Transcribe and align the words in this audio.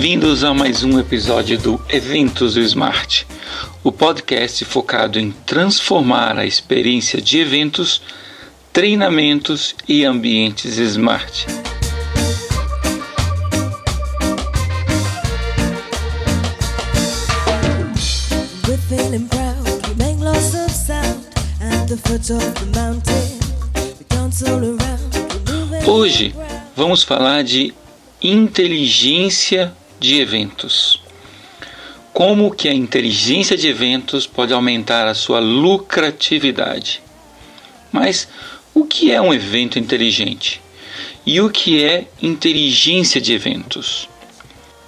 Bem-vindos 0.00 0.42
a 0.44 0.54
mais 0.54 0.82
um 0.82 0.98
episódio 0.98 1.58
do 1.58 1.78
Eventos 1.86 2.54
do 2.54 2.60
Smart, 2.62 3.26
o 3.84 3.92
podcast 3.92 4.64
focado 4.64 5.20
em 5.20 5.30
transformar 5.30 6.38
a 6.38 6.46
experiência 6.46 7.20
de 7.20 7.38
eventos, 7.38 8.00
treinamentos 8.72 9.74
e 9.86 10.02
ambientes 10.06 10.78
smart. 10.78 11.46
Hoje 25.86 26.34
vamos 26.74 27.02
falar 27.02 27.44
de 27.44 27.74
inteligência 28.22 29.74
de 30.00 30.20
eventos. 30.20 31.00
Como 32.12 32.50
que 32.50 32.68
a 32.68 32.74
inteligência 32.74 33.56
de 33.56 33.68
eventos 33.68 34.26
pode 34.26 34.52
aumentar 34.52 35.06
a 35.06 35.14
sua 35.14 35.38
lucratividade? 35.38 37.02
Mas 37.92 38.26
o 38.74 38.84
que 38.84 39.12
é 39.12 39.20
um 39.20 39.32
evento 39.32 39.78
inteligente? 39.78 40.60
E 41.24 41.40
o 41.40 41.50
que 41.50 41.84
é 41.84 42.08
inteligência 42.20 43.20
de 43.20 43.32
eventos? 43.32 44.08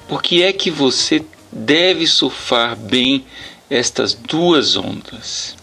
Por 0.09 0.23
que 0.23 0.43
é 0.43 0.53
que 0.53 0.71
você 0.71 1.23
deve 1.53 2.07
surfar 2.07 2.75
bem 2.75 3.25
estas 3.71 4.15
duas 4.15 4.77
ondas? 4.77 5.57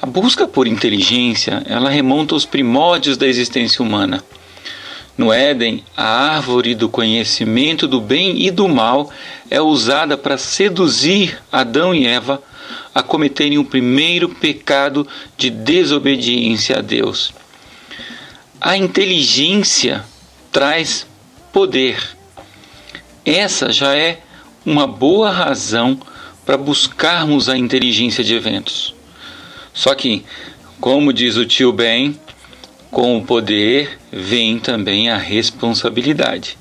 A 0.00 0.06
busca 0.06 0.48
por 0.48 0.66
inteligência, 0.66 1.62
ela 1.66 1.90
remonta 1.90 2.34
aos 2.34 2.46
primórdios 2.46 3.18
da 3.18 3.26
existência 3.26 3.84
humana. 3.84 4.24
No 5.20 5.30
Éden, 5.34 5.84
a 5.94 6.34
árvore 6.34 6.74
do 6.74 6.88
conhecimento 6.88 7.86
do 7.86 8.00
bem 8.00 8.46
e 8.46 8.50
do 8.50 8.66
mal 8.66 9.12
é 9.50 9.60
usada 9.60 10.16
para 10.16 10.38
seduzir 10.38 11.38
Adão 11.52 11.94
e 11.94 12.06
Eva 12.06 12.42
a 12.94 13.02
cometerem 13.02 13.58
o 13.58 13.64
primeiro 13.66 14.30
pecado 14.30 15.06
de 15.36 15.50
desobediência 15.50 16.78
a 16.78 16.80
Deus. 16.80 17.34
A 18.58 18.78
inteligência 18.78 20.02
traz 20.50 21.06
poder. 21.52 22.16
Essa 23.22 23.70
já 23.70 23.94
é 23.94 24.22
uma 24.64 24.86
boa 24.86 25.30
razão 25.30 26.00
para 26.46 26.56
buscarmos 26.56 27.46
a 27.50 27.58
inteligência 27.58 28.24
de 28.24 28.34
eventos. 28.34 28.94
Só 29.74 29.94
que, 29.94 30.24
como 30.80 31.12
diz 31.12 31.36
o 31.36 31.44
tio 31.44 31.74
Ben, 31.74 32.18
com 32.90 33.16
o 33.16 33.24
poder 33.24 33.98
vem 34.12 34.58
também 34.58 35.10
a 35.10 35.16
responsabilidade. 35.16 36.58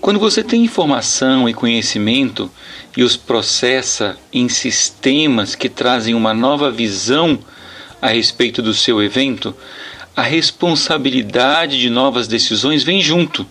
Quando 0.00 0.18
você 0.18 0.42
tem 0.42 0.64
informação 0.64 1.48
e 1.48 1.54
conhecimento 1.54 2.50
e 2.96 3.02
os 3.02 3.16
processa 3.16 4.16
em 4.32 4.48
sistemas 4.48 5.54
que 5.54 5.68
trazem 5.68 6.14
uma 6.14 6.32
nova 6.32 6.70
visão 6.70 7.38
a 8.00 8.08
respeito 8.08 8.62
do 8.62 8.72
seu 8.72 9.02
evento, 9.02 9.54
a 10.16 10.22
responsabilidade 10.22 11.80
de 11.80 11.90
novas 11.90 12.26
decisões 12.26 12.82
vem 12.82 13.02
junto 13.02 13.46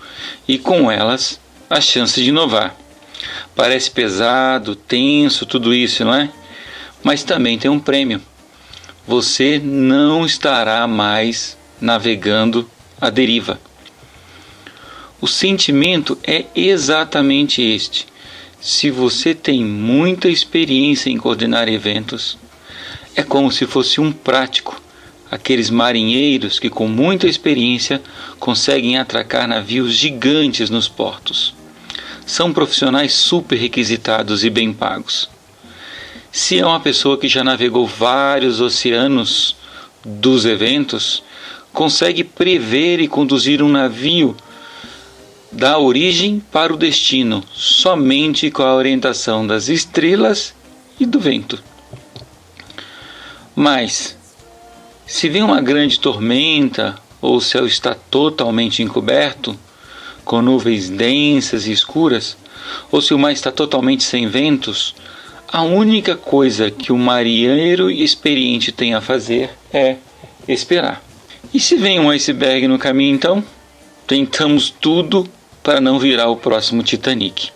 e 0.47 0.57
com 0.57 0.89
elas 0.89 1.39
a 1.69 1.79
chance 1.79 2.21
de 2.21 2.29
inovar. 2.29 2.75
Parece 3.55 3.91
pesado, 3.91 4.75
tenso, 4.75 5.45
tudo 5.45 5.73
isso, 5.73 6.03
não 6.05 6.13
é? 6.13 6.29
Mas 7.03 7.23
também 7.23 7.57
tem 7.57 7.69
um 7.69 7.79
prêmio 7.79 8.21
você 9.07 9.57
não 9.57 10.25
estará 10.25 10.85
mais 10.85 11.57
navegando 11.79 12.69
à 12.99 13.09
deriva. 13.09 13.57
O 15.21 15.27
sentimento 15.27 16.17
é 16.23 16.45
exatamente 16.53 17.61
este. 17.61 18.05
Se 18.59 18.91
você 18.91 19.33
tem 19.33 19.63
muita 19.63 20.27
experiência 20.27 21.09
em 21.09 21.17
coordenar 21.17 21.69
eventos, 21.69 22.37
é 23.15 23.23
como 23.23 23.49
se 23.49 23.65
fosse 23.65 24.01
um 24.01 24.11
prático, 24.11 24.79
aqueles 25.31 25.69
marinheiros 25.69 26.59
que 26.59 26.69
com 26.69 26.87
muita 26.87 27.27
experiência 27.27 28.01
conseguem 28.39 28.97
atracar 28.97 29.47
navios 29.47 29.93
gigantes 29.93 30.69
nos 30.69 30.89
portos. 30.89 31.55
São 32.25 32.51
profissionais 32.51 33.13
super 33.13 33.57
requisitados 33.57 34.43
e 34.43 34.49
bem 34.49 34.73
pagos. 34.73 35.29
Se 36.37 36.59
é 36.59 36.63
uma 36.63 36.79
pessoa 36.79 37.17
que 37.17 37.27
já 37.27 37.43
navegou 37.43 37.87
vários 37.87 38.61
oceanos 38.61 39.55
dos 40.05 40.45
eventos, 40.45 41.23
consegue 41.73 42.23
prever 42.23 42.99
e 42.99 43.07
conduzir 43.07 43.63
um 43.63 43.67
navio 43.67 44.37
da 45.51 45.79
origem 45.79 46.39
para 46.51 46.71
o 46.71 46.77
destino 46.77 47.43
somente 47.51 48.51
com 48.51 48.61
a 48.61 48.75
orientação 48.75 49.47
das 49.47 49.67
estrelas 49.67 50.53
e 50.99 51.07
do 51.07 51.19
vento. 51.19 51.57
Mas, 53.55 54.15
se 55.07 55.27
vem 55.29 55.41
uma 55.41 55.59
grande 55.59 55.99
tormenta 55.99 56.99
ou 57.19 57.37
o 57.37 57.41
céu 57.41 57.65
está 57.65 57.95
totalmente 57.95 58.83
encoberto, 58.83 59.59
com 60.23 60.39
nuvens 60.43 60.87
densas 60.87 61.65
e 61.65 61.71
escuras, 61.71 62.37
ou 62.91 63.01
se 63.01 63.11
o 63.15 63.17
mar 63.17 63.31
está 63.31 63.51
totalmente 63.51 64.03
sem 64.03 64.27
ventos, 64.27 64.93
a 65.47 65.61
única 65.63 66.15
coisa 66.15 66.69
que 66.69 66.91
o 66.91 66.97
marinheiro 66.97 67.89
experiente 67.89 68.71
tem 68.71 68.93
a 68.93 69.01
fazer 69.01 69.49
é 69.71 69.95
esperar. 70.47 71.01
E 71.53 71.59
se 71.59 71.75
vem 71.75 71.99
um 71.99 72.09
iceberg 72.09 72.67
no 72.67 72.77
caminho, 72.77 73.15
então? 73.15 73.43
Tentamos 74.05 74.69
tudo 74.69 75.27
para 75.63 75.79
não 75.79 75.99
virar 75.99 76.29
o 76.29 76.37
próximo 76.37 76.83
Titanic. 76.83 77.49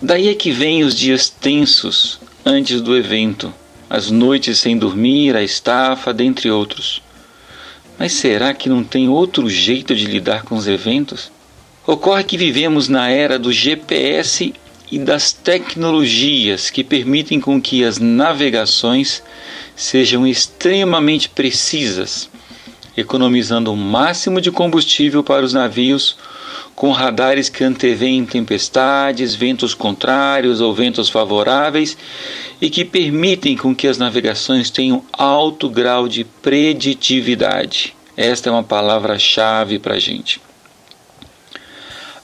Daí 0.00 0.28
é 0.28 0.34
que 0.34 0.50
vem 0.50 0.84
os 0.84 0.94
dias 0.94 1.28
tensos 1.28 2.20
antes 2.44 2.80
do 2.80 2.96
evento, 2.96 3.52
as 3.88 4.10
noites 4.10 4.58
sem 4.58 4.76
dormir, 4.76 5.36
a 5.36 5.42
estafa, 5.42 6.12
dentre 6.12 6.50
outros. 6.50 7.02
Mas 7.98 8.12
será 8.12 8.52
que 8.52 8.68
não 8.68 8.84
tem 8.84 9.08
outro 9.08 9.48
jeito 9.48 9.94
de 9.94 10.06
lidar 10.06 10.42
com 10.42 10.56
os 10.56 10.66
eventos? 10.66 11.32
Ocorre 11.86 12.24
que 12.24 12.36
vivemos 12.36 12.88
na 12.88 13.08
era 13.08 13.38
do 13.38 13.52
GPS 13.52 14.52
e 14.94 14.98
das 15.00 15.32
tecnologias 15.32 16.70
que 16.70 16.84
permitem 16.84 17.40
com 17.40 17.60
que 17.60 17.82
as 17.82 17.98
navegações 17.98 19.24
sejam 19.74 20.24
extremamente 20.24 21.28
precisas, 21.28 22.30
economizando 22.96 23.72
o 23.72 23.76
máximo 23.76 24.40
de 24.40 24.52
combustível 24.52 25.24
para 25.24 25.44
os 25.44 25.52
navios 25.52 26.16
com 26.76 26.92
radares 26.92 27.48
que 27.48 27.64
anteveem 27.64 28.24
tempestades, 28.24 29.34
ventos 29.34 29.74
contrários 29.74 30.60
ou 30.60 30.72
ventos 30.72 31.08
favoráveis 31.08 31.98
e 32.60 32.70
que 32.70 32.84
permitem 32.84 33.56
com 33.56 33.74
que 33.74 33.88
as 33.88 33.98
navegações 33.98 34.70
tenham 34.70 35.04
alto 35.12 35.68
grau 35.68 36.06
de 36.06 36.22
preditividade. 36.22 37.96
Esta 38.16 38.48
é 38.48 38.52
uma 38.52 38.62
palavra-chave 38.62 39.80
para 39.80 39.94
a 39.94 39.98
gente. 39.98 40.40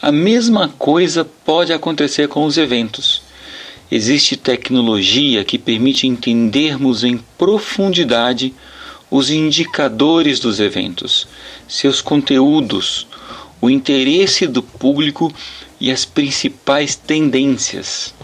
A 0.02 0.10
mesma 0.10 0.66
coisa 0.78 1.26
pode 1.44 1.74
acontecer 1.74 2.26
com 2.26 2.46
os 2.46 2.56
eventos. 2.56 3.20
Existe 3.92 4.34
tecnologia 4.34 5.44
que 5.44 5.58
permite 5.58 6.06
entendermos 6.06 7.04
em 7.04 7.18
profundidade 7.36 8.54
os 9.10 9.28
indicadores 9.28 10.40
dos 10.40 10.58
eventos, 10.58 11.28
seus 11.68 12.00
conteúdos, 12.00 13.06
o 13.60 13.68
interesse 13.68 14.46
do 14.46 14.62
público 14.62 15.30
e 15.78 15.90
as 15.90 16.06
principais 16.06 16.96
tendências. 16.96 18.14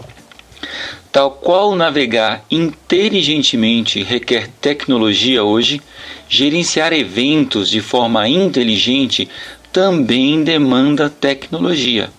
Tal 1.11 1.29
qual 1.29 1.75
navegar 1.75 2.43
inteligentemente 2.49 4.01
requer 4.01 4.49
tecnologia 4.59 5.43
hoje, 5.43 5.79
gerenciar 6.27 6.91
eventos 6.91 7.69
de 7.69 7.81
forma 7.81 8.27
inteligente 8.27 9.29
também 9.71 10.43
demanda 10.43 11.09
tecnologia. 11.09 12.09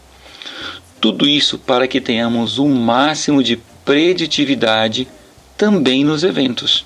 Tudo 1.00 1.28
isso 1.28 1.58
para 1.58 1.86
que 1.86 2.00
tenhamos 2.00 2.58
o 2.58 2.64
um 2.64 2.74
máximo 2.74 3.42
de 3.42 3.56
preditividade 3.84 5.08
também 5.56 6.04
nos 6.04 6.24
eventos. 6.24 6.84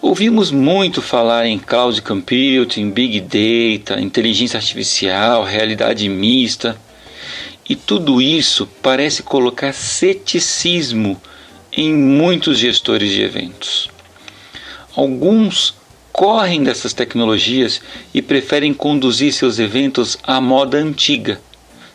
Ouvimos 0.00 0.50
muito 0.50 1.00
falar 1.00 1.46
em 1.46 1.58
cloud 1.58 2.02
computing, 2.02 2.90
big 2.90 3.20
data, 3.20 4.00
inteligência 4.00 4.56
artificial, 4.56 5.44
realidade 5.44 6.08
mista, 6.08 6.76
e 7.68 7.76
tudo 7.76 8.20
isso 8.20 8.68
parece 8.82 9.22
colocar 9.22 9.72
ceticismo 9.72 11.20
em 11.72 11.94
muitos 11.94 12.58
gestores 12.58 13.10
de 13.10 13.22
eventos. 13.22 13.88
Alguns 14.96 15.74
correm 16.12 16.62
dessas 16.62 16.92
tecnologias 16.92 17.80
e 18.12 18.20
preferem 18.20 18.74
conduzir 18.74 19.32
seus 19.32 19.58
eventos 19.58 20.18
à 20.22 20.40
moda 20.40 20.76
antiga. 20.76 21.40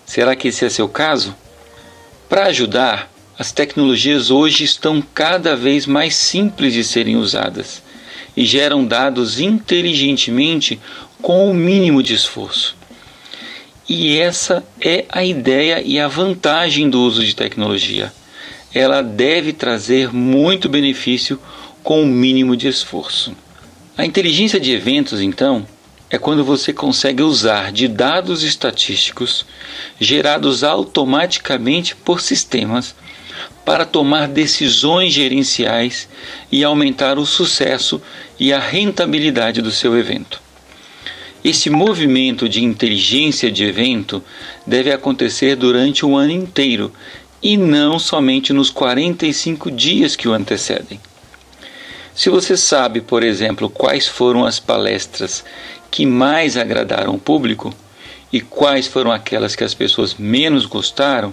Será 0.06 0.36
que 0.36 0.48
esse 0.48 0.66
é 0.66 0.70
seu 0.70 0.90
caso? 0.90 1.36
Para 2.28 2.46
ajudar, 2.48 3.12
as 3.38 3.52
tecnologias 3.52 4.32
hoje 4.32 4.64
estão 4.64 5.02
cada 5.14 5.56
vez 5.56 5.86
mais 5.86 6.16
simples 6.16 6.74
de 6.74 6.84
serem 6.84 7.16
usadas 7.16 7.84
e 8.36 8.46
geram 8.46 8.84
dados 8.86 9.40
inteligentemente 9.40 10.80
com 11.22 11.50
o 11.50 11.54
mínimo 11.54 12.02
de 12.02 12.14
esforço. 12.14 12.76
E 13.88 14.18
essa 14.18 14.64
é 14.82 15.06
a 15.10 15.24
ideia 15.24 15.82
e 15.82 16.00
a 16.00 16.08
vantagem 16.08 16.90
do 16.90 17.02
uso 17.02 17.24
de 17.24 17.36
tecnologia. 17.36 18.12
Ela 18.74 19.02
deve 19.02 19.54
trazer 19.54 20.14
muito 20.14 20.68
benefício 20.68 21.40
com 21.84 22.04
o 22.04 22.06
mínimo 22.06 22.58
de 22.58 22.68
esforço. 22.68 23.34
A 23.98 24.06
inteligência 24.06 24.60
de 24.60 24.72
eventos, 24.72 25.22
então, 25.22 25.66
é 26.08 26.20
quando 26.20 26.46
você 26.46 26.72
consegue 26.72 27.24
usar 27.24 27.72
de 27.72 27.88
dados 27.88 28.44
estatísticos 28.44 29.44
gerados 30.00 30.64
automaticamente 30.64 31.96
por 31.96 32.22
sistemas 32.22 32.94
para 33.66 33.86
tomar 33.86 34.28
decisões 34.28 35.12
gerenciais 35.12 36.08
e 36.52 36.64
aumentar 36.64 37.18
o 37.18 37.26
sucesso 37.26 38.00
e 38.40 38.54
a 38.54 38.60
rentabilidade 38.60 39.64
do 39.64 39.72
seu 39.72 39.98
evento. 39.98 40.40
Esse 41.44 41.68
movimento 41.68 42.48
de 42.48 42.64
inteligência 42.64 43.52
de 43.52 43.64
evento 43.64 44.24
deve 44.66 44.92
acontecer 44.92 45.56
durante 45.56 46.06
o 46.06 46.16
ano 46.16 46.34
inteiro 46.34 46.94
e 47.42 47.58
não 47.58 47.98
somente 47.98 48.54
nos 48.54 48.70
45 48.70 49.72
dias 49.72 50.16
que 50.16 50.28
o 50.28 50.34
antecedem. 50.34 51.00
Se 52.18 52.32
você 52.32 52.58
sabe, 52.58 53.00
por 53.00 53.22
exemplo, 53.22 53.70
quais 53.70 54.08
foram 54.08 54.44
as 54.44 54.60
palestras 54.60 55.46
que 55.92 56.04
mais 56.04 56.58
agradaram 56.58 57.14
o 57.14 57.20
público 57.20 57.72
e 58.34 58.42
quais 58.42 58.88
foram 58.88 59.12
aquelas 59.12 59.56
que 59.56 59.64
as 59.64 59.76
pessoas 59.76 60.16
menos 60.16 60.66
gostaram, 60.66 61.32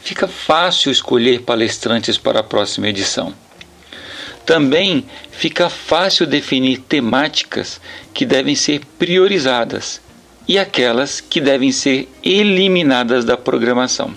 fica 0.00 0.28
fácil 0.28 0.92
escolher 0.92 1.40
palestrantes 1.40 2.18
para 2.18 2.38
a 2.38 2.44
próxima 2.44 2.88
edição. 2.88 3.34
Também 4.46 5.04
fica 5.32 5.68
fácil 5.68 6.24
definir 6.24 6.78
temáticas 6.78 7.80
que 8.14 8.24
devem 8.24 8.54
ser 8.54 8.80
priorizadas 8.96 10.00
e 10.46 10.56
aquelas 10.56 11.20
que 11.20 11.40
devem 11.40 11.72
ser 11.72 12.08
eliminadas 12.22 13.24
da 13.24 13.36
programação. 13.36 14.14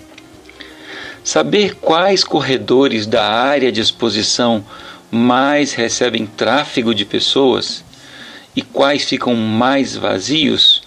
Saber 1.24 1.74
quais 1.74 2.22
corredores 2.22 3.08
da 3.08 3.28
área 3.28 3.72
de 3.72 3.80
exposição 3.80 4.64
mais 5.10 5.72
recebem 5.72 6.26
tráfego 6.26 6.94
de 6.94 7.04
pessoas 7.04 7.84
e 8.54 8.62
quais 8.62 9.04
ficam 9.04 9.34
mais 9.34 9.96
vazios 9.96 10.82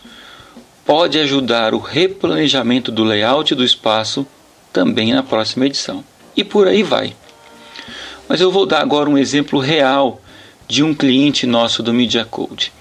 pode 0.86 1.20
ajudar 1.20 1.74
o 1.74 1.80
replanejamento 1.80 2.92
do 2.92 3.04
layout 3.04 3.54
do 3.54 3.64
espaço 3.64 4.26
também 4.74 5.14
na 5.14 5.22
próxima 5.22 5.68
edição. 5.68 6.04
E 6.36 6.44
por 6.44 6.68
aí 6.68 6.82
vai. 6.82 7.16
Mas 8.28 8.42
eu 8.42 8.52
vou 8.52 8.66
dar 8.66 8.82
agora 8.82 9.10
um 9.10 9.18
exemplo 9.18 9.60
real 9.60 10.20
de 10.68 10.84
um 10.84 10.94
cliente 10.94 11.46
nosso 11.46 11.82
do 11.82 11.94
Media 11.94 12.26
Code. 12.26 12.72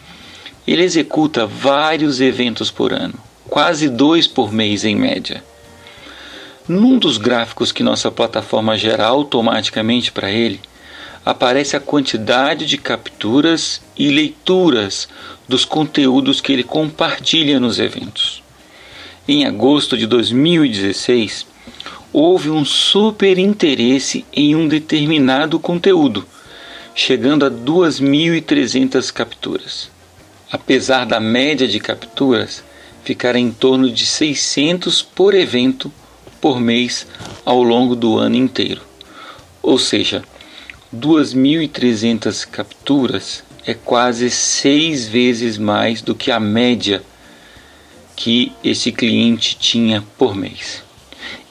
Ele 0.67 0.83
executa 0.83 1.47
vários 1.47 2.21
eventos 2.21 2.71
por 2.71 2.93
ano, 2.93 3.15
quase 3.49 3.89
dois 3.89 4.27
por 4.27 4.53
mês 4.53 4.85
em 4.85 4.95
média. 4.95 5.43
Num 6.69 6.99
dos 6.99 7.17
gráficos 7.17 7.73
que 7.73 7.83
nossa 7.83 8.11
plataforma 8.11 8.77
gera 8.77 9.07
automaticamente 9.07 10.13
para 10.13 10.31
ele, 10.31 10.61
aparece 11.25 11.77
a 11.77 11.81
quantidade 11.81 12.67
de 12.67 12.79
capturas 12.79 13.83
e 13.97 14.09
leituras 14.09 15.09
dos 15.47 15.65
conteúdos 15.65 16.41
que 16.41 16.53
ele 16.53 16.63
compartilha 16.63 17.59
nos 17.59 17.79
eventos. 17.79 18.43
Em 19.27 19.45
agosto 19.45 19.97
de 19.97 20.07
2016, 20.07 21.47
houve 22.13 22.51
um 22.51 22.65
super 22.65 23.39
interesse 23.39 24.25
em 24.33 24.57
um 24.57 24.67
determinado 24.67 25.59
conteúdo, 25.59 26.27
chegando 26.95 27.45
a 27.45 27.51
2.300 27.51 29.13
capturas. 29.13 29.91
Apesar 30.51 31.05
da 31.05 31.21
média 31.21 31.69
de 31.69 31.79
capturas 31.79 32.65
ficar 33.05 33.37
em 33.37 33.51
torno 33.51 33.91
de 33.91 34.07
600 34.07 35.03
por 35.03 35.35
evento 35.35 35.93
por 36.41 36.61
mês 36.61 37.07
ao 37.45 37.63
longo 37.63 37.95
do 37.95 38.19
ano 38.19 38.37
inteiro. 38.37 38.83
Ou 39.63 39.79
seja, 39.79 40.23
2.300 40.95 42.47
capturas 42.47 43.45
é 43.67 43.75
quase 43.75 44.31
seis 44.31 45.07
vezes 45.07 45.59
mais 45.59 46.01
do 46.01 46.15
que 46.15 46.31
a 46.31 46.41
média 46.41 47.03
que 48.17 48.53
esse 48.65 48.91
cliente 48.91 49.59
tinha 49.59 50.03
por 50.17 50.35
mês. 50.35 50.83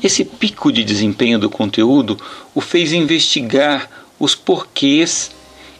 Esse 0.03 0.25
pico 0.25 0.71
de 0.71 0.83
desempenho 0.83 1.37
do 1.37 1.51
conteúdo 1.51 2.19
o 2.55 2.59
fez 2.59 2.91
investigar 2.93 3.87
os 4.19 4.33
porquês 4.33 5.31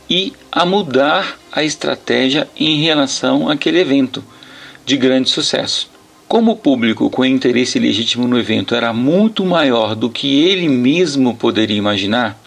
e 0.07 0.33
a 0.51 0.63
mudar 0.63 1.39
a 1.51 1.63
estratégia 1.63 2.48
em 2.56 2.81
relação 2.83 3.50
àquele 3.50 3.80
evento 3.80 4.24
de 4.86 4.95
grande 4.95 5.30
sucesso. 5.30 5.89
Como 6.27 6.51
o 6.51 6.56
público 6.56 7.09
com 7.09 7.25
interesse 7.25 7.80
legítimo 7.80 8.27
no 8.27 8.38
evento 8.38 8.75
era 8.75 8.94
muito 8.94 9.44
maior 9.44 9.95
do 9.95 10.12
que 10.12 10.44
ele 10.44 10.69
mesmo 10.69 11.36
poderia 11.36 11.77
imaginar, 11.77 12.39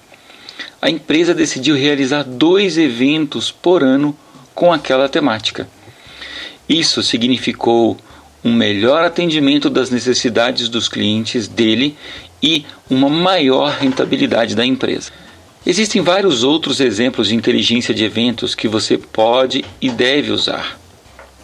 a 0.81 0.89
empresa 0.89 1.35
decidiu 1.35 1.77
realizar 1.77 2.23
dois 2.23 2.79
eventos 2.79 3.51
por 3.51 3.83
ano 3.83 4.17
com 4.55 4.73
aquela 4.73 5.09
temática. 5.09 5.69
Isso 6.69 7.03
significou 7.03 7.99
um 8.43 8.55
melhor 8.55 9.05
atendimento 9.05 9.69
das 9.69 9.91
necessidades 9.91 10.69
dos 10.69 10.89
clientes 10.89 11.47
dele 11.47 11.97
e 12.43 12.65
uma 12.89 13.09
maior 13.09 13.73
rentabilidade 13.73 14.55
da 14.55 14.65
empresa. 14.65 15.13
Existem 15.67 16.01
vários 16.01 16.43
outros 16.43 16.81
exemplos 16.81 17.29
de 17.29 17.35
inteligência 17.35 17.93
de 17.93 18.03
eventos 18.03 18.55
que 18.55 18.67
você 18.67 18.97
pode 18.97 19.63
e 19.81 19.91
deve 19.91 20.31
usar. 20.31 20.81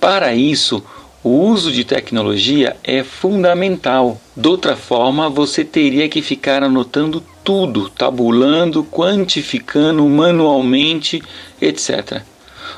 Para 0.00 0.34
isso, 0.34 0.82
o 1.26 1.40
uso 1.40 1.72
de 1.72 1.82
tecnologia 1.82 2.76
é 2.84 3.02
fundamental. 3.02 4.20
De 4.36 4.46
outra 4.46 4.76
forma, 4.76 5.28
você 5.28 5.64
teria 5.64 6.08
que 6.08 6.22
ficar 6.22 6.62
anotando 6.62 7.20
tudo, 7.42 7.90
tabulando, 7.90 8.84
quantificando 8.84 10.08
manualmente, 10.08 11.20
etc. 11.60 12.22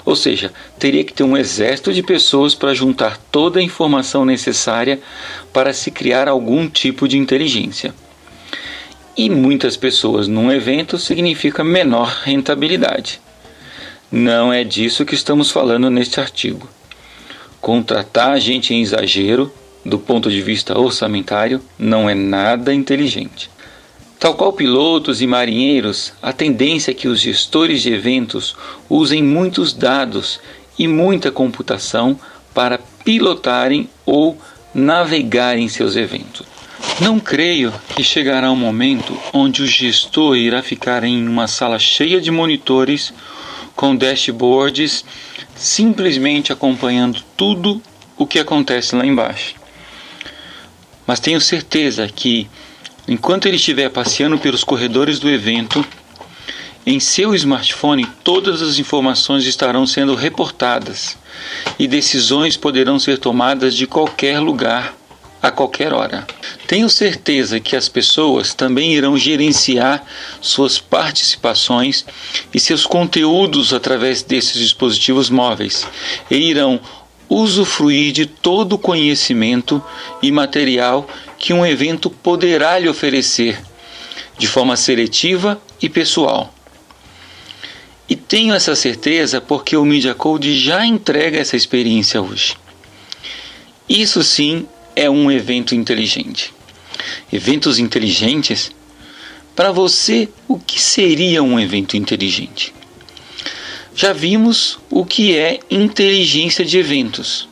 Ou 0.03 0.17
seja, 0.17 0.51
teria 0.79 1.05
que 1.05 1.13
ter 1.13 1.25
um 1.25 1.37
exército 1.37 1.93
de 1.93 2.03
pessoas 2.03 2.55
para 2.55 2.73
juntar 2.73 3.19
toda 3.31 3.61
a 3.61 3.63
informação 3.63 4.25
necessária 4.25 4.99
para 5.53 5.75
se 5.75 5.91
criar 5.91 6.27
algum 6.27 6.71
tipo 6.71 7.07
de 7.07 7.19
inteligência. 7.19 7.95
E 9.15 9.29
muitas 9.29 9.77
pessoas 9.77 10.27
num 10.27 10.51
evento 10.51 10.97
significa 10.97 11.63
menor 11.63 12.23
rentabilidade. 12.25 13.21
Não 14.11 14.51
é 14.51 14.65
disso 14.65 15.05
que 15.05 15.15
estamos 15.15 15.51
falando 15.51 15.91
neste 15.91 16.19
artigo. 16.19 16.78
Contratar 17.69 18.41
gente 18.41 18.73
em 18.73 18.81
exagero, 18.81 19.53
do 19.85 19.99
ponto 19.99 20.31
de 20.31 20.41
vista 20.41 20.79
orçamentário, 20.79 21.61
não 21.79 22.09
é 22.09 22.15
nada 22.15 22.73
inteligente. 22.73 23.51
Tal 24.19 24.33
qual 24.33 24.55
pilotos 24.55 25.21
e 25.21 25.27
marinheiros, 25.27 26.15
a 26.23 26.33
tendência 26.33 26.93
é 26.93 26.95
que 26.95 27.09
os 27.09 27.21
gestores 27.21 27.83
de 27.83 27.93
eventos 27.93 28.57
usem 28.89 29.23
muitos 29.23 29.75
dados 29.75 30.41
e 30.79 30.89
muita 30.89 31.31
computação 31.31 32.19
para 32.55 32.81
pilotarem 33.05 33.91
ou 34.07 34.39
navegarem 34.75 35.69
seus 35.69 35.95
eventos. 35.95 36.47
Não 37.03 37.21
creio 37.21 37.71
que 37.95 38.03
chegará 38.03 38.51
um 38.51 38.57
momento 38.57 39.15
onde 39.31 39.61
o 39.61 39.67
gestor 39.67 40.39
irá 40.39 40.63
ficar 40.63 41.05
em 41.05 41.29
uma 41.29 41.47
sala 41.47 41.79
cheia 41.79 42.19
de 42.19 42.31
monitores 42.31 43.13
com 43.77 43.95
dashboards 43.95 45.05
simplesmente 45.59 46.53
acompanhando 46.53 47.23
tudo 47.37 47.83
o 48.17 48.27
que 48.27 48.39
acontece 48.39 48.95
lá 48.95 49.05
embaixo. 49.05 49.55
Mas 51.07 51.21
tenho 51.21 51.41
certeza 51.41 52.07
que 52.09 52.49
Enquanto 53.09 53.47
ele 53.47 53.57
estiver 53.57 53.89
passeando 53.89 54.39
pelos 54.39 54.63
corredores 54.63 55.19
do 55.19 55.31
evento, 55.31 55.83
em 56.85 57.01
seu 57.01 57.35
smartphone 57.35 58.07
todas 58.23 58.61
as 58.61 58.79
informações 58.79 59.47
estarão 59.47 59.87
sendo 59.87 60.15
reportadas 60.15 61.17
e 61.79 61.89
decisões 61.89 62.55
poderão 62.55 62.99
ser 62.99 63.17
tomadas 63.17 63.75
de 63.75 63.87
qualquer 63.87 64.39
lugar, 64.41 64.95
a 65.43 65.51
qualquer 65.51 65.95
hora. 65.95 66.27
Tenho 66.69 66.91
certeza 66.91 67.59
que 67.59 67.75
as 67.75 67.89
pessoas 67.89 68.53
também 68.53 68.93
irão 68.93 69.17
gerenciar 69.17 70.05
suas 70.39 70.79
participações 70.79 72.05
e 72.53 72.61
seus 72.61 72.85
conteúdos 72.85 73.73
através 73.73 74.23
desses 74.23 74.53
dispositivos 74.53 75.31
móveis 75.31 75.87
e 76.31 76.37
irão 76.37 76.79
usufruir 77.27 78.13
de 78.13 78.27
todo 78.27 78.75
o 78.75 78.79
conhecimento 78.79 79.83
e 80.21 80.31
material 80.31 81.09
que 81.39 81.55
um 81.55 81.65
evento 81.65 82.11
poderá 82.11 82.79
lhe 82.79 82.87
oferecer, 82.87 83.59
de 84.37 84.47
forma 84.47 84.77
seletiva 84.77 85.59
e 85.81 85.89
pessoal. 85.89 86.53
E 88.07 88.15
tenho 88.15 88.53
essa 88.53 88.77
certeza 88.77 89.41
porque 89.41 89.75
o 89.75 89.87
Media 89.87 90.15
Code 90.15 90.59
já 90.59 90.85
entrega 90.85 91.39
essa 91.39 91.57
experiência 91.57 92.21
hoje. 92.21 92.59
Isso 93.89 94.23
sim 94.23 94.69
é 94.95 95.09
um 95.09 95.31
evento 95.31 95.75
inteligente. 95.75 96.58
Eventos 97.33 97.79
inteligentes? 97.79 98.71
Para 99.55 99.73
você, 99.73 100.29
o 100.47 100.59
que 100.59 100.81
seria 100.81 101.43
um 101.43 101.59
evento 101.59 101.97
inteligente? 101.97 102.75
Já 103.95 104.13
vimos 104.13 104.79
o 104.89 105.05
que 105.05 105.37
é 105.37 105.59
inteligência 105.71 106.65
de 106.65 106.79
eventos, 106.79 107.49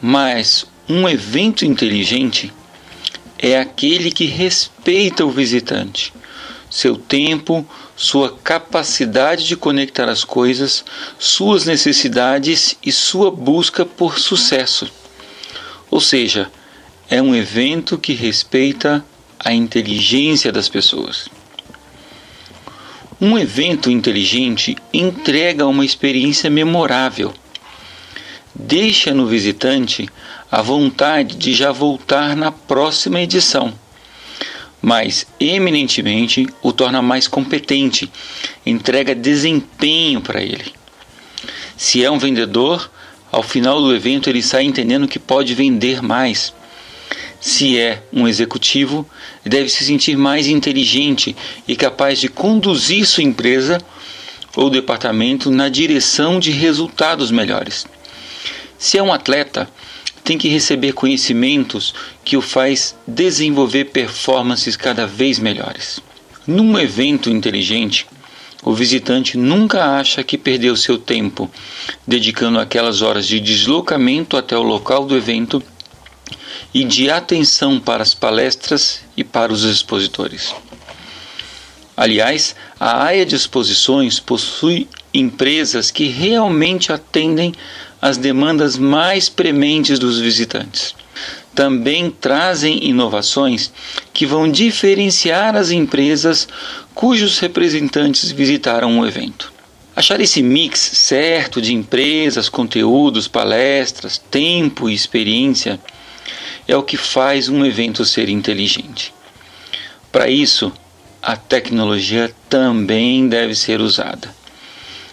mas 0.00 0.66
Um 0.88 1.08
evento 1.08 1.64
inteligente 1.64 2.52
é 3.38 3.58
aquele 3.58 4.10
que 4.10 4.26
respeita 4.26 5.24
o 5.24 5.30
visitante, 5.30 6.12
seu 6.68 6.96
tempo, 6.96 7.66
sua 7.96 8.36
capacidade 8.42 9.46
de 9.46 9.56
conectar 9.56 10.08
as 10.08 10.24
coisas, 10.24 10.84
suas 11.18 11.64
necessidades 11.64 12.76
e 12.84 12.90
sua 12.90 13.30
busca 13.30 13.86
por 13.86 14.18
sucesso. 14.18 14.90
Ou 15.88 16.00
seja, 16.00 16.50
é 17.12 17.20
um 17.20 17.34
evento 17.34 17.98
que 17.98 18.14
respeita 18.14 19.04
a 19.38 19.52
inteligência 19.52 20.50
das 20.50 20.66
pessoas. 20.66 21.28
Um 23.20 23.38
evento 23.38 23.90
inteligente 23.90 24.74
entrega 24.94 25.66
uma 25.66 25.84
experiência 25.84 26.48
memorável. 26.48 27.34
Deixa 28.54 29.12
no 29.12 29.26
visitante 29.26 30.08
a 30.50 30.62
vontade 30.62 31.36
de 31.36 31.52
já 31.52 31.70
voltar 31.70 32.34
na 32.34 32.50
próxima 32.50 33.20
edição, 33.20 33.74
mas 34.80 35.26
eminentemente 35.38 36.46
o 36.62 36.72
torna 36.72 37.02
mais 37.02 37.28
competente, 37.28 38.10
entrega 38.64 39.14
desempenho 39.14 40.22
para 40.22 40.42
ele. 40.42 40.72
Se 41.76 42.02
é 42.02 42.10
um 42.10 42.18
vendedor, 42.18 42.90
ao 43.30 43.42
final 43.42 43.82
do 43.82 43.94
evento 43.94 44.30
ele 44.30 44.42
sai 44.42 44.62
entendendo 44.62 45.06
que 45.06 45.18
pode 45.18 45.54
vender 45.54 46.00
mais 46.00 46.54
se 47.42 47.76
é 47.76 48.04
um 48.12 48.28
executivo, 48.28 49.04
deve 49.44 49.68
se 49.68 49.84
sentir 49.84 50.16
mais 50.16 50.46
inteligente 50.46 51.34
e 51.66 51.74
capaz 51.74 52.20
de 52.20 52.28
conduzir 52.28 53.04
sua 53.04 53.24
empresa 53.24 53.78
ou 54.54 54.70
departamento 54.70 55.50
na 55.50 55.68
direção 55.68 56.38
de 56.38 56.52
resultados 56.52 57.32
melhores. 57.32 57.84
Se 58.78 58.96
é 58.96 59.02
um 59.02 59.12
atleta, 59.12 59.68
tem 60.22 60.38
que 60.38 60.46
receber 60.46 60.92
conhecimentos 60.92 61.92
que 62.24 62.36
o 62.36 62.40
faz 62.40 62.94
desenvolver 63.08 63.86
performances 63.86 64.76
cada 64.76 65.04
vez 65.04 65.40
melhores. 65.40 65.98
Num 66.46 66.78
evento 66.78 67.28
inteligente, 67.28 68.06
o 68.62 68.72
visitante 68.72 69.36
nunca 69.36 69.98
acha 69.98 70.22
que 70.22 70.38
perdeu 70.38 70.76
seu 70.76 70.96
tempo 70.96 71.50
dedicando 72.06 72.60
aquelas 72.60 73.02
horas 73.02 73.26
de 73.26 73.40
deslocamento 73.40 74.36
até 74.36 74.56
o 74.56 74.62
local 74.62 75.04
do 75.04 75.16
evento 75.16 75.60
e 76.74 76.84
de 76.84 77.10
atenção 77.10 77.78
para 77.78 78.02
as 78.02 78.14
palestras 78.14 79.00
e 79.16 79.22
para 79.22 79.52
os 79.52 79.64
expositores. 79.64 80.54
Aliás, 81.96 82.56
a 82.80 83.02
área 83.02 83.26
de 83.26 83.36
exposições 83.36 84.18
possui 84.18 84.88
empresas 85.12 85.90
que 85.90 86.08
realmente 86.08 86.90
atendem 86.90 87.54
às 88.00 88.16
demandas 88.16 88.78
mais 88.78 89.28
prementes 89.28 89.98
dos 89.98 90.18
visitantes. 90.18 90.94
Também 91.54 92.10
trazem 92.10 92.82
inovações 92.88 93.70
que 94.12 94.24
vão 94.24 94.50
diferenciar 94.50 95.54
as 95.54 95.70
empresas 95.70 96.48
cujos 96.94 97.38
representantes 97.38 98.32
visitaram 98.32 98.98
o 98.98 99.06
evento. 99.06 99.52
Achar 99.94 100.18
esse 100.22 100.42
mix 100.42 100.80
certo 100.80 101.60
de 101.60 101.74
empresas, 101.74 102.48
conteúdos, 102.48 103.28
palestras, 103.28 104.16
tempo 104.16 104.88
e 104.88 104.94
experiência 104.94 105.78
é 106.66 106.76
o 106.76 106.82
que 106.82 106.96
faz 106.96 107.48
um 107.48 107.64
evento 107.64 108.04
ser 108.04 108.28
inteligente. 108.28 109.12
Para 110.10 110.28
isso, 110.28 110.72
a 111.22 111.36
tecnologia 111.36 112.34
também 112.48 113.28
deve 113.28 113.54
ser 113.54 113.80
usada. 113.80 114.34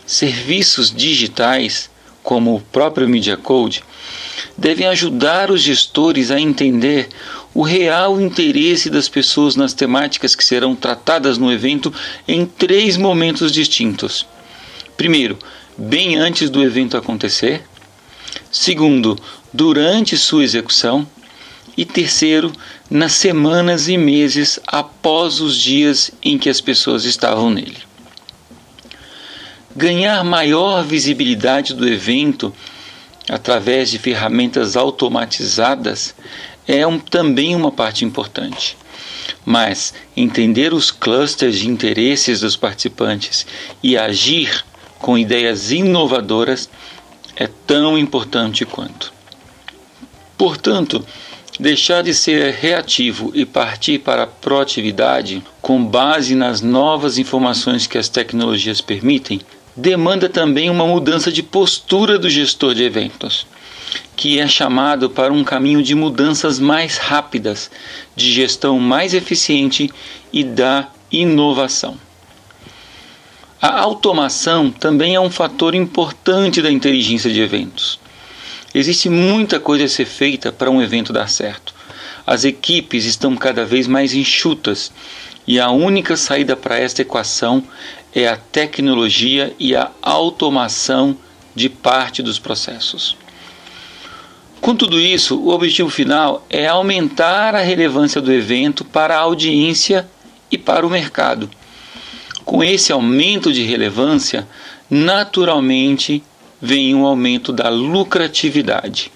Serviços 0.06 0.94
digitais, 0.94 1.90
como 2.24 2.56
o 2.56 2.62
próprio 2.62 3.08
Media 3.08 3.38
Code, 3.38 3.84
devem 4.58 4.88
ajudar 4.88 5.52
os 5.52 5.62
gestores 5.62 6.32
a 6.32 6.40
entender 6.40 7.10
o 7.54 7.62
real 7.62 8.20
interesse 8.20 8.90
das 8.90 9.08
pessoas 9.08 9.56
nas 9.56 9.74
temáticas 9.74 10.36
que 10.36 10.44
serão 10.44 10.76
tratadas 10.76 11.38
no 11.38 11.52
evento 11.52 11.94
em 12.28 12.46
três 12.46 12.98
momentos 12.98 13.52
distintos. 13.52 14.26
Primeiro, 14.98 15.38
bem 15.78 16.16
antes 16.16 16.50
do 16.50 16.64
evento 16.64 16.98
acontecer. 16.98 17.64
Segundo, 18.52 19.18
durante 19.54 20.18
sua 20.18 20.44
execução 20.44 21.08
e 21.80 21.86
terceiro, 21.86 22.52
nas 22.90 23.14
semanas 23.14 23.88
e 23.88 23.98
meses 23.98 24.60
após 24.68 25.40
os 25.40 25.56
dias 25.56 26.12
em 26.22 26.38
que 26.38 26.50
as 26.50 26.60
pessoas 26.60 27.06
estavam 27.06 27.50
nele. 27.50 27.78
Ganhar 29.74 30.22
maior 30.26 30.84
visibilidade 30.84 31.74
do 31.74 31.88
evento 31.88 32.54
através 33.30 33.90
de 33.90 33.98
ferramentas 33.98 34.76
automatizadas 34.76 36.14
é 36.68 36.86
um, 36.86 37.00
também 37.00 37.56
uma 37.56 37.72
parte 37.72 38.04
importante. 38.04 38.76
Mas 39.46 39.94
entender 40.18 40.74
os 40.74 40.92
clusters 40.92 41.60
de 41.60 41.70
interesses 41.70 42.42
dos 42.42 42.58
participantes 42.58 43.48
e 43.82 43.98
agir 43.98 44.66
com 44.98 45.18
ideias 45.18 45.72
inovadoras 45.72 46.70
é 47.38 47.48
tão 47.48 47.98
importante 47.98 48.66
quanto. 48.66 49.14
Portanto, 50.38 51.06
Deixar 51.60 52.04
de 52.04 52.14
ser 52.14 52.54
reativo 52.54 53.32
e 53.36 53.46
partir 53.46 54.00
para 54.00 54.24
a 54.24 54.28
proatividade, 54.28 55.44
com 55.62 55.84
base 55.84 56.34
nas 56.34 56.62
novas 56.62 57.18
informações 57.18 57.86
que 57.86 57.98
as 57.98 58.08
tecnologias 58.08 58.80
permitem, 58.80 59.42
demanda 59.76 60.30
também 60.30 60.70
uma 60.70 60.88
mudança 60.88 61.30
de 61.30 61.44
postura 61.44 62.18
do 62.18 62.30
gestor 62.30 62.74
de 62.74 62.84
eventos, 62.84 63.46
que 64.16 64.40
é 64.40 64.48
chamado 64.48 65.10
para 65.10 65.34
um 65.34 65.44
caminho 65.44 65.84
de 65.84 65.94
mudanças 65.94 66.60
mais 66.60 66.96
rápidas, 66.96 67.70
de 68.16 68.32
gestão 68.32 68.80
mais 68.80 69.14
eficiente 69.14 69.90
e 70.32 70.46
da 70.46 70.88
inovação. 71.12 71.98
A 73.62 73.82
automação 73.82 74.72
também 74.72 75.16
é 75.16 75.20
um 75.20 75.30
fator 75.30 75.76
importante 75.76 76.62
da 76.62 76.72
inteligência 76.72 77.30
de 77.30 77.42
eventos. 77.42 78.00
Existe 78.74 79.10
muita 79.10 79.60
coisa 79.60 79.86
a 79.86 79.90
ser 79.90 80.06
feita 80.06 80.52
para 80.52 80.70
um 80.70 80.82
evento 80.82 81.12
dar 81.12 81.30
certo. 81.30 81.74
As 82.26 82.44
equipes 82.44 83.06
estão 83.06 83.36
cada 83.36 83.66
vez 83.66 83.88
mais 83.88 84.14
enxutas 84.14 84.92
e 85.48 85.60
a 85.60 85.72
única 85.72 86.16
saída 86.16 86.56
para 86.56 86.78
esta 86.78 87.02
equação 87.02 87.64
é 88.14 88.28
a 88.28 88.38
tecnologia 88.38 89.54
e 89.58 89.76
a 89.76 89.90
automação 90.02 91.18
de 91.56 91.70
parte 91.70 92.22
dos 92.22 92.38
processos. 92.38 93.18
Com 94.62 94.76
tudo 94.76 95.00
isso, 95.00 95.40
o 95.40 95.50
objetivo 95.50 95.90
final 95.90 96.46
é 96.50 96.68
aumentar 96.68 97.56
a 97.56 97.62
relevância 97.62 98.22
do 98.22 98.32
evento 98.32 98.84
para 98.86 99.16
a 99.16 99.22
audiência 99.22 100.08
e 100.52 100.58
para 100.58 100.86
o 100.86 100.90
mercado. 100.90 101.50
Com 102.44 102.64
esse 102.64 102.92
aumento 102.92 103.54
de 103.54 103.64
relevância, 103.64 104.48
naturalmente 104.90 106.24
vem 106.62 106.94
um 106.94 107.06
aumento 107.06 107.52
da 107.54 107.70
lucratividade. 107.70 109.12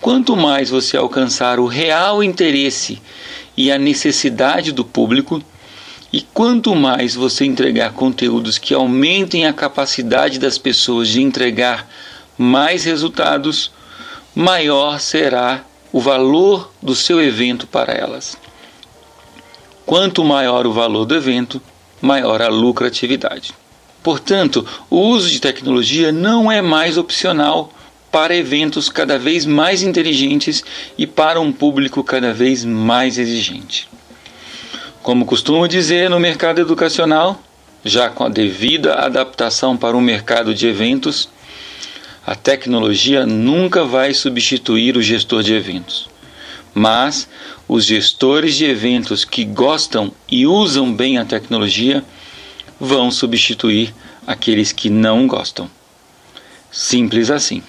Quanto 0.00 0.36
mais 0.36 0.70
você 0.70 0.96
alcançar 0.96 1.58
o 1.60 1.66
real 1.66 2.22
interesse 2.22 3.00
e 3.56 3.70
a 3.70 3.78
necessidade 3.78 4.72
do 4.72 4.84
público, 4.84 5.42
e 6.12 6.22
quanto 6.22 6.74
mais 6.74 7.14
você 7.14 7.44
entregar 7.44 7.92
conteúdos 7.92 8.58
que 8.58 8.74
aumentem 8.74 9.46
a 9.46 9.52
capacidade 9.52 10.38
das 10.38 10.58
pessoas 10.58 11.08
de 11.08 11.20
entregar 11.20 11.88
mais 12.36 12.84
resultados, 12.84 13.70
maior 14.34 14.98
será 14.98 15.64
o 15.92 16.00
valor 16.00 16.72
do 16.82 16.94
seu 16.94 17.20
evento 17.20 17.66
para 17.66 17.92
elas. 17.92 18.36
Quanto 19.84 20.24
maior 20.24 20.66
o 20.66 20.72
valor 20.72 21.04
do 21.04 21.14
evento, 21.14 21.60
maior 22.00 22.40
a 22.40 22.48
lucratividade. 22.48 23.52
Portanto, 24.02 24.66
o 24.88 24.98
uso 24.98 25.28
de 25.28 25.40
tecnologia 25.40 26.10
não 26.10 26.50
é 26.50 26.62
mais 26.62 26.96
opcional 26.96 27.72
para 28.10 28.34
eventos 28.34 28.88
cada 28.88 29.18
vez 29.18 29.46
mais 29.46 29.82
inteligentes 29.82 30.64
e 30.98 31.06
para 31.06 31.40
um 31.40 31.52
público 31.52 32.02
cada 32.02 32.32
vez 32.32 32.64
mais 32.64 33.18
exigente. 33.18 33.88
Como 35.02 35.24
costumo 35.24 35.68
dizer 35.68 36.10
no 36.10 36.18
mercado 36.18 36.60
educacional, 36.60 37.40
já 37.84 38.10
com 38.10 38.24
a 38.24 38.28
devida 38.28 38.94
adaptação 38.94 39.76
para 39.76 39.96
o 39.96 40.00
mercado 40.00 40.54
de 40.54 40.66
eventos, 40.66 41.28
a 42.26 42.34
tecnologia 42.34 43.24
nunca 43.24 43.84
vai 43.84 44.12
substituir 44.12 44.96
o 44.96 45.02
gestor 45.02 45.42
de 45.42 45.54
eventos. 45.54 46.08
Mas 46.74 47.28
os 47.66 47.84
gestores 47.84 48.56
de 48.56 48.64
eventos 48.64 49.24
que 49.24 49.44
gostam 49.44 50.12
e 50.30 50.46
usam 50.46 50.92
bem 50.92 51.18
a 51.18 51.24
tecnologia 51.24 52.04
vão 52.80 53.10
substituir 53.10 53.94
aqueles 54.26 54.72
que 54.72 54.88
não 54.88 55.26
gostam. 55.26 55.70
Simples 56.72 57.30
assim. 57.30 57.62